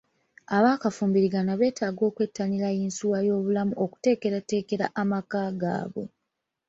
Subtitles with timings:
[0.57, 6.05] Abaakafumbiriganwa beetaaga okwettanira yinsuwa y'obulamu okuteekateekera amaka gaabwe.